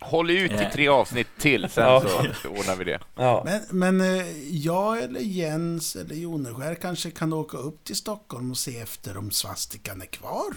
[0.00, 0.70] Håll ut i Eh.
[0.72, 2.02] tre avsnitt till, sen Ja.
[2.42, 2.98] så ordnar vi det.
[3.16, 3.42] Ja.
[3.44, 3.60] Men,
[3.98, 8.78] men eh, jag eller Jens eller Joneskär kanske kan åka upp till Stockholm och se
[8.80, 10.54] efter om svastikan är kvar.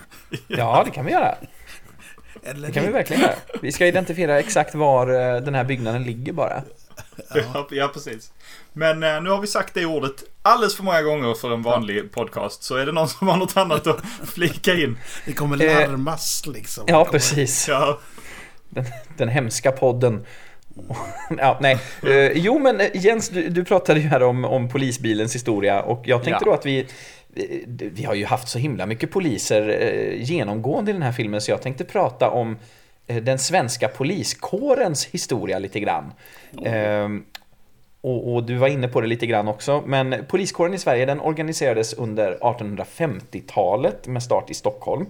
[0.47, 1.36] ja, det kan vi göra.
[2.43, 3.34] Eller Det kan vi verkligen göra.
[3.62, 6.63] Vi ska identifiera exakt var eh, den här byggnaden ligger bara.
[7.34, 8.32] Ja, ja precis.
[8.73, 12.12] Men eh, nu har vi sagt det ordet alldeles för många gånger för en vanlig
[12.12, 12.63] podcast.
[12.63, 14.02] Så är det någon som har något annat att
[14.34, 14.97] flika in.
[15.26, 16.84] Det kommer Eh, larmas liksom.
[16.88, 17.67] Ja, precis.
[17.67, 18.00] Ja,
[18.69, 18.86] Den,
[19.17, 20.26] den hemska podden.
[21.38, 21.80] Ja, nej.
[22.04, 26.02] Eh, jo, men eh, Jens, du, du pratade ju här om, om polisbilens historia och
[26.06, 26.52] jag tänkte Ja.
[26.52, 26.86] då att vi eh,
[27.67, 31.52] vi har ju haft så himla mycket poliser eh, genomgående i den här filmen så
[31.52, 32.58] jag tänkte prata om
[33.08, 36.13] eh, den svenska poliskårens historia lite grann.
[36.65, 37.23] Ehm,
[38.02, 41.19] och, och du var inne på det lite grann också, men poliskåren i Sverige den
[41.19, 45.06] organiserades under 1850-talet med start i Stockholm.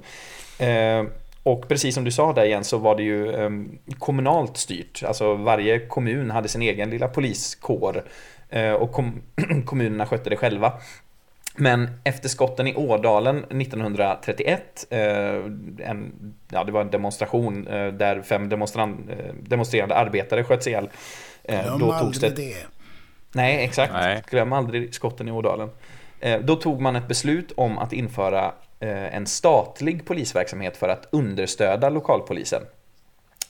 [0.60, 1.10] Ehm,
[1.44, 5.04] och precis som du sa där igen så var det ju ehm, kommunalt styrt.
[5.04, 8.04] Alltså varje kommun hade sin egen lilla poliskår.
[8.50, 9.22] Eh, och kom,
[9.66, 10.74] kommunerna skötte det själva.
[11.60, 15.00] Men efter skotten i Ådalen 1931, eh,
[15.90, 16.14] en,
[16.52, 20.90] ja, det var en demonstration eh, där fem demonstran, eh, demonstrerande arbetare sköts ihjäl.
[21.44, 22.66] Eh, Glöm då togs det, aldrig det.
[23.32, 23.94] Nej, exakt.
[23.94, 24.24] Nej.
[24.30, 25.70] Glöm aldrig skotten i Ådalen.
[26.20, 28.46] Eh, Då tog man ett beslut om att införa
[28.80, 32.62] eh, en statlig polisverksamhet för att understöda lokalpolisen.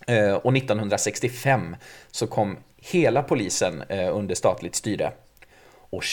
[0.07, 1.75] Eh, Och 1965
[2.11, 5.11] så kom hela polisen eh, under statligt styre.
[5.89, 6.03] Och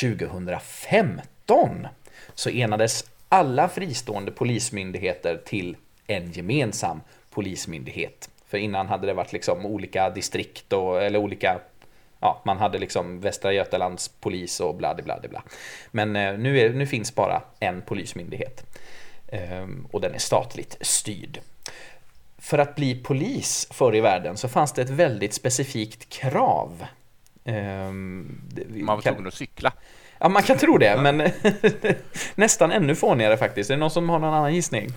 [1.47, 1.87] 2015
[2.35, 5.77] så enades alla fristående polismyndigheter till
[6.07, 8.31] en gemensam polismyndighet.
[8.47, 11.61] För innan hade det varit liksom olika distrikt och, eller olika
[12.21, 15.43] Ja, man hade liksom Västra Götalands polis och bla bla bla.
[15.91, 18.67] Men eh, nu, är, nu finns bara en polismyndighet.
[19.29, 21.41] Ehm, och den är statligt styrd.
[22.39, 26.87] För att bli polis förr i världen så fanns det ett väldigt specifikt krav.
[27.45, 29.73] Ehm, Man var tvungen att cykla.
[30.19, 31.31] Ja, man kan tro det, men
[32.35, 33.71] nästan ännu fånigare faktiskt.
[33.71, 34.91] Är det någon som har någon annan gissning?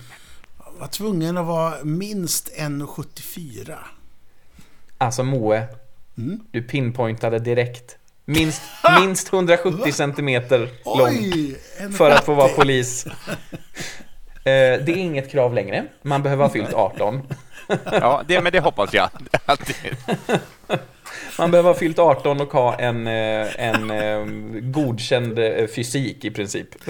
[0.78, 3.76] Var tvungen att vara minst 1,74.
[4.98, 5.66] Alltså Moe,
[6.18, 6.40] Mm.
[6.50, 7.96] du pinpointade direkt.
[8.24, 8.62] Minst,
[9.00, 12.54] minst 170 centimeter lång för att få vara 1,70.
[12.56, 13.06] polis.
[14.38, 14.52] Eh,
[14.84, 15.84] Det är inget krav längre.
[16.02, 17.22] Man behöver ha fyllt 18.
[17.84, 19.10] Ja, det, men det hoppas jag.
[21.38, 24.24] Man behöver ha fyllt 18 och ha en, eh, en eh,
[24.72, 26.84] godkänd eh, fysik i princip.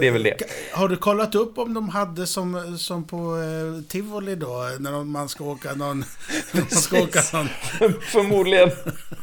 [0.00, 0.36] Det är väl det.
[0.72, 3.36] Har du kollat upp om de hade som, som på
[3.88, 4.70] Tivoli då?
[4.78, 6.04] När man ska åka någon...
[6.52, 7.48] man ska åka någon
[8.00, 8.70] Förmodligen.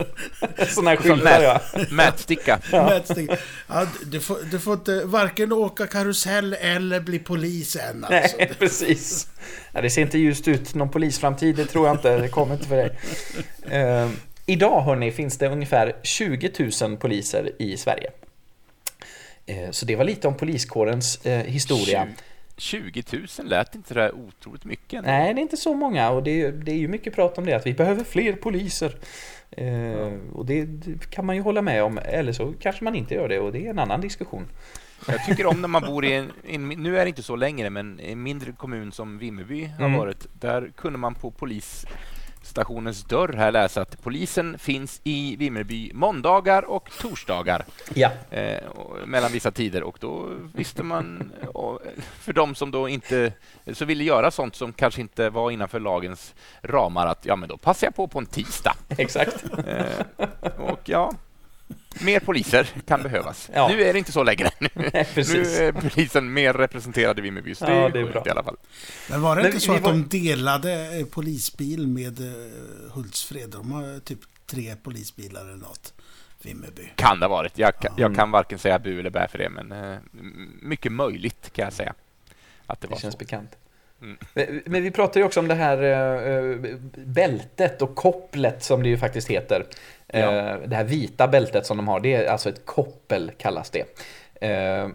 [0.69, 1.61] Sådana här skyltar ja.
[1.73, 2.59] mät, mätsticka.
[2.71, 3.29] mätstick.
[3.67, 8.37] Ja, du, får, du får inte varken åka karusell eller bli polis än alltså.
[8.37, 9.27] Nej, precis.
[9.71, 10.75] Ja, det ser inte ljust ut.
[10.75, 12.17] Någon polisframtid, det tror jag inte.
[12.17, 12.91] Det kommer inte för dig.
[13.71, 14.09] Eh,
[14.45, 18.11] idag, hörni, finns det ungefär 20 000 poliser i Sverige.
[19.45, 22.07] Eh, så det var lite om poliskårens eh, historia.
[22.57, 24.93] 20 000 lät inte det otroligt mycket.
[24.93, 25.09] ändå.
[25.09, 27.45] Nej, det är inte så många och det är, det är ju mycket prat om
[27.45, 28.95] det, att vi behöver fler poliser.
[29.51, 33.13] Eh, och det, det kan man ju hålla med om, eller så kanske man inte
[33.13, 34.47] gör det och det är en annan diskussion.
[35.07, 37.35] Jag tycker om när man bor i en, i en, nu är det inte så
[37.35, 39.97] längre, men i en mindre kommun som Vimmerby har Mm.
[39.99, 46.63] varit, där kunde man på polisstationens dörr här läsa att polisen finns i Vimmerby måndagar
[46.63, 51.31] och torsdagar Ja, eh, och, mellan vissa tider och då visste man,
[52.19, 53.33] för de som då inte
[53.73, 57.57] så ville göra sånt som kanske inte var innanför lagens ramar, att ja, men då
[57.57, 58.75] passar jag på på en tisdag.
[58.97, 59.45] exakt.
[59.67, 61.13] Eh, och ja,
[62.01, 63.49] mer poliser kan behövas.
[63.53, 63.67] Ja.
[63.67, 64.49] Nu är det inte så längre.
[64.59, 64.69] Nu,
[65.13, 65.33] precis.
[65.33, 68.23] nu är polisen mer representerad i Vimmerby, så det Ja, det är bra.
[68.25, 68.57] i alla fall.
[69.09, 73.49] Men var det Men inte så att var- de delade eh, polisbil med eh, Hultsfred?
[73.49, 75.93] De har typ tre polisbilar eller något.
[76.41, 76.89] Vimmerby.
[76.95, 77.57] Kan det ha varit.
[77.57, 79.97] Jag, kan- jag kan varken säga bu eller bä för det, men eh,
[80.61, 81.93] mycket möjligt kan jag säga.
[82.65, 83.17] Att det Det var känns så.
[83.17, 83.49] bekant.
[84.05, 84.61] Mm.
[84.65, 86.57] Men- vi pratar ju också om det här eh,
[87.05, 89.65] bältet och kopplet som det ju faktiskt heter.
[90.07, 90.17] Ja.
[90.19, 93.85] Eh, Det här vita bältet som de har, det är alltså ett koppel kallas det.
[94.49, 94.87] Eh,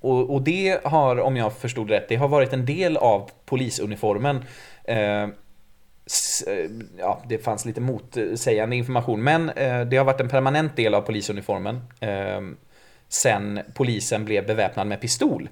[0.00, 4.44] Och, och det har, om jag förstod rätt, det har varit en del av polisuniformen.
[6.06, 6.44] S-
[6.98, 9.22] ja, det fanns lite motsägande information.
[9.24, 9.46] Men
[9.90, 11.80] det har varit en permanent del av polisuniformen
[13.08, 15.48] sen polisen blev beväpnad med pistol.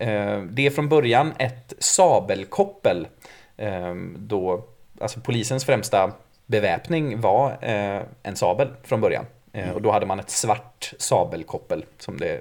[0.00, 3.08] Eh, det är från början ett sabelkoppel.
[3.56, 4.64] Eh, då,
[5.00, 6.12] alltså polisens främsta
[6.46, 9.24] beväpning var eh, en sabel från början.
[9.52, 12.40] Eh, och då hade man ett svart sabelkoppel som det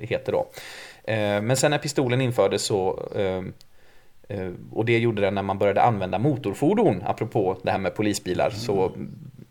[0.00, 0.46] heter då.
[1.42, 3.08] Men sen när pistolen infördes så
[4.72, 8.92] Och det gjorde det när man började använda motorfordon, apropå det här med polisbilar, så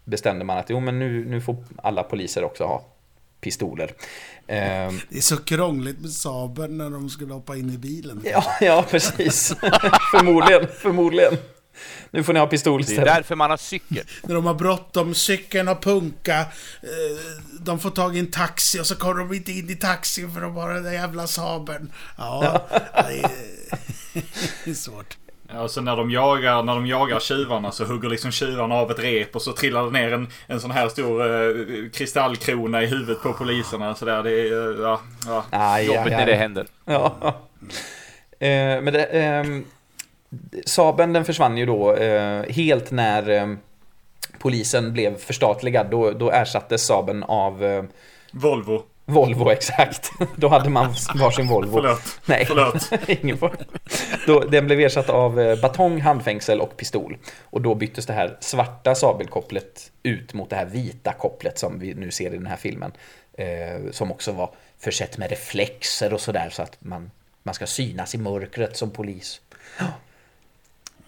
[0.03, 2.81] bestämde man att jo, men nu, nu får alla poliser också ha
[3.41, 3.87] pistoler.
[4.47, 8.21] Eh, Det är så krångligt med Saben när de skulle hoppa in i bilen.
[8.25, 9.47] ja, ja, precis.
[10.11, 11.37] förmodligen, förmodligen.
[12.11, 13.13] Nu får ni ha pistol Det är istället.
[13.15, 14.05] därför man har cykel.
[14.23, 18.85] När de har bråttom, cykeln har punka, eh, de får tag i en taxi och
[18.87, 21.91] så kommer de inte in i taxin för de har den där jävla Sabern.
[22.17, 23.31] Ja, det är,
[24.65, 25.17] det är svårt.
[25.53, 28.91] Ja, och så när de jagar, när de jagar tjuvarna så hugger liksom tjuvarna av
[28.91, 32.85] ett rep och så trillar det ner en, en sån här stor eh, kristallkrona i
[32.85, 33.95] huvudet på poliserna.
[33.95, 35.43] Så där, det är, eh, ja, ja.
[35.49, 36.25] Aj, Jobbigt aj, när aj.
[36.25, 36.67] det händer.
[36.85, 37.15] Ja.
[38.39, 39.65] Eh, men det, ehm,
[40.65, 43.55] Saben den försvann ju då eh, helt när eh,
[44.39, 45.87] polisen blev förstatligad.
[45.91, 47.83] Då, då ersattes Saben av eh,
[48.31, 48.83] Volvo.
[49.09, 50.11] Volvo exakt.
[50.35, 51.73] Då hade man varsin Volvo.
[51.73, 52.19] Förlåt.
[52.25, 52.89] Nej, Förlåt.
[53.23, 53.55] ingen fara.
[54.27, 57.17] Då, Den blev ersatt av eh, batong, handfängsel och pistol.
[57.43, 61.93] Och då byttes det här svarta sabelkopplet ut mot det här vita kopplet som vi
[61.93, 62.91] nu ser i den här filmen.
[63.33, 67.11] Eh, som också var försett med reflexer och sådär så att man,
[67.43, 69.41] man ska synas i mörkret som polis.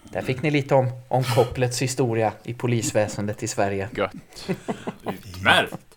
[0.04, 3.88] Där fick ni lite om, om kopplets historia i polisväsendet i Sverige.
[3.96, 4.48] Gött.
[5.12, 5.92] Utmärkt.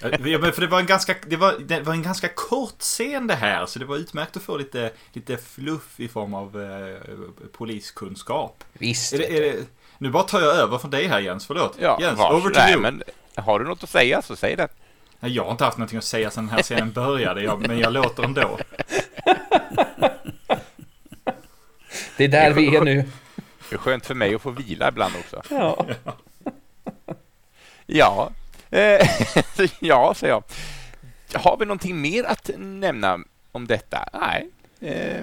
[0.00, 3.26] Ja, men för det var en ganska, det var, det var en ganska kort scen
[3.26, 7.48] det här, så det var utmärkt att få lite, lite fluff i form av eh,
[7.52, 8.64] poliskunskap.
[8.72, 9.12] Visst.
[9.12, 9.64] Är det, är det,
[9.98, 11.76] nu bara tar jag över från dig här Jens, förlåt.
[11.80, 12.40] Ja, Jens, varsågod.
[12.42, 12.80] over to Nej, you.
[12.82, 13.02] men
[13.34, 14.68] har du något att säga så säg det.
[15.20, 17.92] Jag har inte haft någonting att säga sedan den här scenen började, jag, men jag
[17.92, 18.58] låter ändå.
[22.16, 23.04] Det är där vi är nu.
[23.68, 25.42] Det är skönt för mig att få vila ibland också.
[25.50, 25.86] Ja.
[27.86, 28.45] Ja, eh,
[29.80, 30.42] ja, säger jag.
[31.40, 33.18] Har vi någonting mer att nämna
[33.52, 34.08] om detta?
[34.12, 34.50] Nej.
[34.80, 35.22] Eh,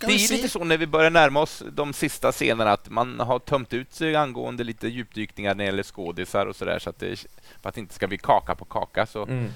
[0.00, 3.38] det är lite så när vi börjar närma oss de sista scenerna att man har
[3.38, 7.16] tömt ut sig angående lite djupdykningar när det gäller skådisar och sådär så att det,
[7.62, 9.52] för att det inte ska bli kaka på kaka så, Mm.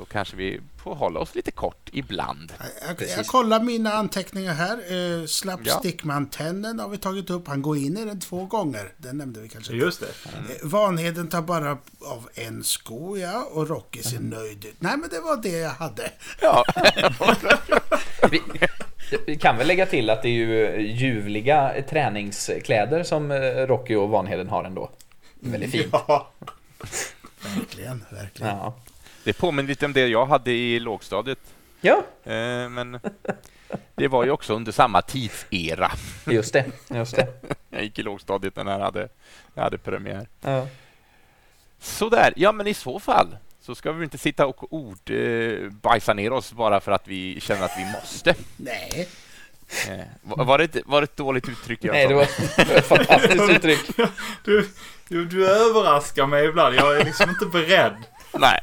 [0.00, 2.52] Så kanske vi får hålla oss lite kort ibland.
[2.86, 4.92] Jag, jag kollar mina anteckningar här.
[4.92, 7.48] Uh, Slapstickman-tennen har vi tagit upp.
[7.48, 8.92] Han går in i den två gånger.
[8.96, 9.84] Den nämnde vi kanske inte.
[9.84, 10.06] Just det.
[10.06, 11.70] Eh, Vanheden tar bara
[12.04, 13.48] av en sko, ja.
[13.52, 14.74] Och Rocky ser nöjd ut.
[14.78, 16.10] Nej, men det var det jag hade.
[16.40, 16.64] Ja,
[18.30, 18.42] Vi,
[19.26, 23.36] vi kan väl lägga till att det är ju ljuvliga träningskläder som eh,
[23.66, 24.90] Rocky och Vanheden har ändå.
[25.40, 25.88] Väldigt fint.
[25.92, 26.30] Ja.
[27.56, 28.56] Verkligen, verkligen.
[28.56, 28.74] Ja.
[29.24, 31.38] Det påminner lite om det jag hade i lågstadiet.
[31.80, 33.00] ja, Eh, men
[33.94, 35.90] det var ju också under samma tidsera.
[36.26, 36.64] just det.
[36.90, 37.26] Just det.
[37.70, 39.08] Jag gick i lågstadiet när jag hade,
[39.54, 40.28] jag hade premiär.
[40.40, 40.66] Ja.
[41.80, 46.14] Sådär, ja men i så fall så ska vi inte sitta och ord eh, bajsa
[46.14, 48.34] ner oss bara för att vi känner att vi måste.
[48.56, 49.08] Nej.
[49.88, 50.00] Eh,
[50.44, 52.86] var, det, ett- var det ett dåligt uttryck jag Nej, det var det var ett
[52.86, 53.80] fantastiskt uttryck.
[54.44, 54.68] Du,
[55.08, 56.74] du, du överraskar mig ibland.
[56.74, 57.96] Jag är liksom inte beredd.
[58.38, 58.60] Nej,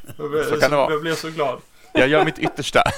[0.49, 0.91] Så kan det vara.
[0.91, 1.61] jag blir så glad.
[1.93, 2.83] jag gör mitt yttersta.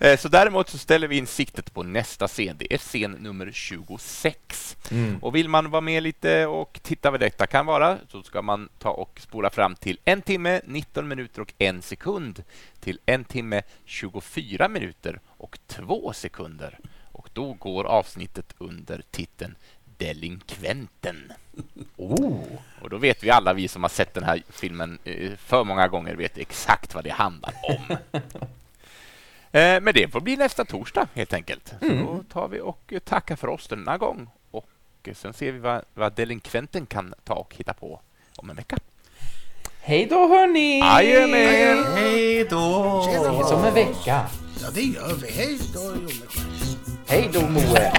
[0.00, 2.56] Eh, Så däremot så ställer vi in siktet på nästa scen.
[2.58, 4.76] Det är scen nummer 26.
[4.90, 5.18] Mm.
[5.22, 8.68] Och vill man vara med lite och titta vad detta kan vara så ska man
[8.78, 12.42] ta och spola fram till en timme, 19 minuter och en sekund
[12.80, 16.78] till en timme, 24 minuter och två sekunder.
[17.12, 19.56] Och då går avsnittet under titeln
[19.98, 21.32] Delinkventen.
[21.96, 22.38] Oh.
[22.82, 25.88] Och då vet vi alla, vi som har sett den här filmen eh, för många
[25.88, 27.96] gånger, vet exakt vad det handlar om.
[29.52, 31.74] Eh, Men det får bli nästa torsdag helt enkelt.
[31.80, 34.28] Så då tar vi och tackar för oss denna gång.
[34.50, 34.68] Och
[35.12, 38.00] sen ser vi vad, vad delinkventen kan ta och hitta på
[38.36, 38.76] om en vecka.
[39.80, 40.78] Hej då hörni!
[40.78, 41.84] Jajamän!
[41.94, 43.00] Hej då!
[43.08, 44.26] Ses om en vecka.
[44.62, 45.32] Ja, det gör vi.
[45.32, 45.94] Hej då.
[47.06, 47.92] Hej då Moe!